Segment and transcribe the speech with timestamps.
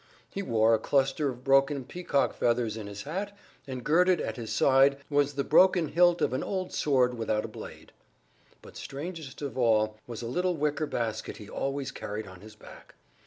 [0.27, 4.51] He wore a cluster of broken peacock feathers in his hat and girded at his
[4.51, 7.91] side was the broken hilt of an old sword without a blade.
[8.63, 12.95] But strangest of all was a little wicker basket he always carried on his back.